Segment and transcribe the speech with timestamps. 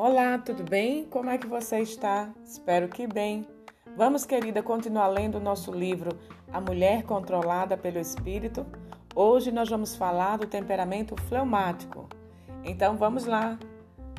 [0.00, 1.06] Olá, tudo bem?
[1.06, 2.30] Como é que você está?
[2.44, 3.44] Espero que bem.
[3.96, 6.16] Vamos, querida, continuar lendo o nosso livro
[6.52, 8.64] A Mulher Controlada pelo Espírito.
[9.12, 12.08] Hoje nós vamos falar do temperamento fleumático.
[12.62, 13.58] Então vamos lá.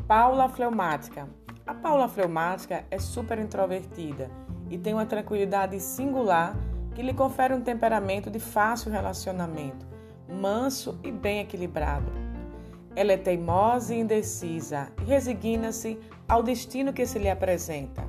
[0.06, 1.30] Paula fleumática.
[1.66, 4.30] A Paula fleumática é super introvertida
[4.70, 6.58] e tem uma tranquilidade singular
[6.94, 9.88] que lhe confere um temperamento de fácil relacionamento,
[10.28, 12.29] manso e bem equilibrado.
[13.00, 18.04] Ela é teimosa e indecisa e resigna-se ao destino que se lhe apresenta.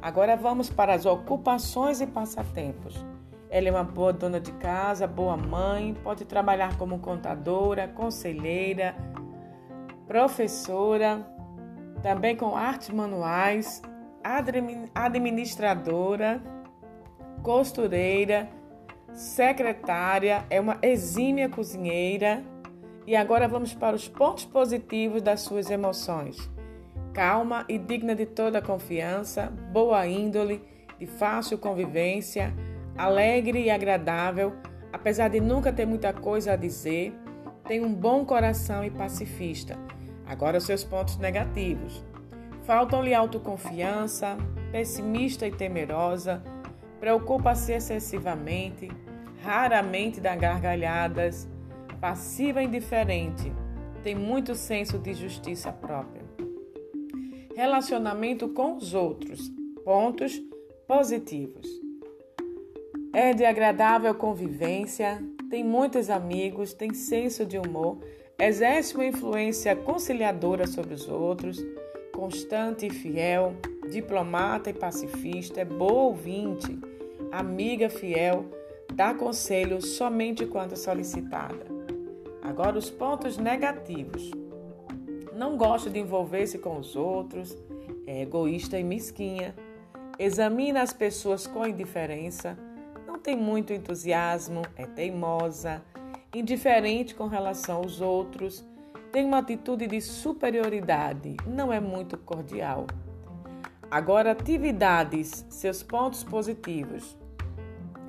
[0.00, 3.04] Agora vamos para as ocupações e passatempos.
[3.50, 8.94] Ela é uma boa dona de casa, boa mãe, pode trabalhar como contadora, conselheira,
[10.06, 11.20] professora,
[12.02, 13.82] também com artes manuais,
[14.94, 16.42] administradora,
[17.42, 18.48] costureira,
[19.12, 22.42] secretária, é uma exímia cozinheira.
[23.10, 26.48] E agora vamos para os pontos positivos das suas emoções.
[27.12, 30.62] Calma e digna de toda confiança, boa índole,
[30.96, 32.54] de fácil convivência,
[32.96, 34.52] alegre e agradável,
[34.92, 37.12] apesar de nunca ter muita coisa a dizer,
[37.64, 39.76] tem um bom coração e pacifista.
[40.24, 42.04] Agora os seus pontos negativos.
[42.62, 44.36] Faltam-lhe autoconfiança,
[44.70, 46.44] pessimista e temerosa,
[47.00, 48.88] preocupa-se excessivamente,
[49.42, 51.48] raramente dá gargalhadas,
[52.00, 53.52] passiva e indiferente,
[54.02, 56.24] tem muito senso de justiça própria.
[57.54, 59.52] Relacionamento com os outros,
[59.84, 60.40] pontos
[60.88, 61.68] positivos.
[63.12, 67.98] É de agradável convivência, tem muitos amigos, tem senso de humor,
[68.38, 71.62] exerce uma influência conciliadora sobre os outros,
[72.14, 73.54] constante e fiel,
[73.90, 76.78] diplomata e pacifista, é boa ouvinte,
[77.30, 78.46] amiga fiel,
[78.94, 81.69] dá conselho somente quando solicitada.
[82.42, 84.30] Agora, os pontos negativos.
[85.34, 87.56] Não gosta de envolver-se com os outros,
[88.06, 89.54] é egoísta e mesquinha,
[90.18, 92.58] examina as pessoas com indiferença,
[93.06, 95.82] não tem muito entusiasmo, é teimosa,
[96.34, 98.64] indiferente com relação aos outros,
[99.12, 102.86] tem uma atitude de superioridade, não é muito cordial.
[103.90, 107.16] Agora, atividades, seus pontos positivos.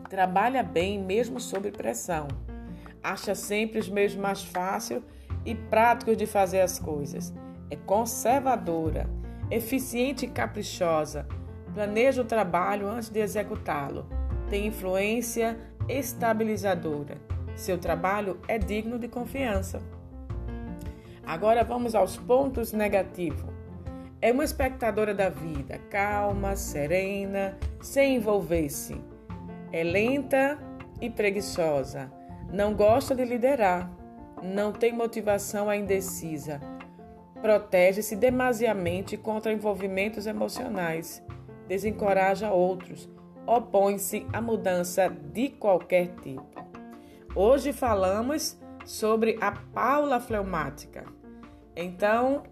[0.09, 2.27] Trabalha bem mesmo sob pressão.
[3.03, 5.01] Acha sempre os meios mais fáceis
[5.45, 7.33] e práticos de fazer as coisas.
[7.69, 9.09] É conservadora,
[9.49, 11.25] eficiente e caprichosa.
[11.73, 14.05] Planeja o trabalho antes de executá-lo.
[14.49, 15.57] Tem influência
[15.87, 17.17] estabilizadora.
[17.55, 19.81] Seu trabalho é digno de confiança.
[21.25, 23.49] Agora vamos aos pontos negativos.
[24.21, 29.01] É uma espectadora da vida, calma, serena, sem envolver-se.
[29.71, 30.59] É lenta
[30.99, 32.11] e preguiçosa.
[32.51, 33.89] Não gosta de liderar.
[34.43, 36.59] Não tem motivação a indecisa.
[37.41, 41.23] Protege-se demasiadamente contra envolvimentos emocionais.
[41.65, 43.09] Desencoraja outros.
[43.47, 46.45] Opõe-se à mudança de qualquer tipo.
[47.33, 51.05] Hoje falamos sobre a Paula fleumática.
[51.73, 52.43] Então,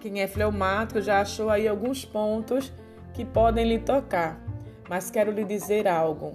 [0.00, 2.70] quem é fleumático já achou aí alguns pontos
[3.14, 4.38] que podem lhe tocar.
[4.86, 6.34] Mas quero lhe dizer algo,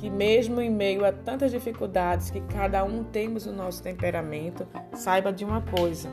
[0.00, 5.30] que mesmo em meio a tantas dificuldades que cada um temos no nosso temperamento, saiba
[5.30, 6.08] de uma coisa: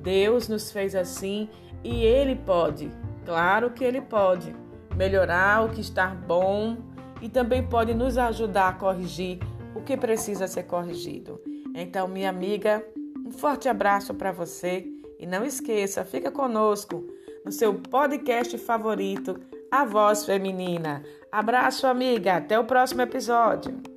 [0.00, 1.48] Deus nos fez assim
[1.82, 2.88] e ele pode,
[3.24, 4.54] claro que ele pode,
[4.94, 6.76] melhorar o que está bom
[7.20, 9.40] e também pode nos ajudar a corrigir
[9.74, 11.40] o que precisa ser corrigido.
[11.74, 12.84] Então, minha amiga,
[13.26, 14.86] um forte abraço para você
[15.18, 17.04] e não esqueça, fica conosco
[17.44, 19.40] no seu podcast favorito,
[19.72, 21.02] A Voz Feminina.
[21.32, 22.36] Abraço, amiga.
[22.36, 23.91] Até o próximo episódio.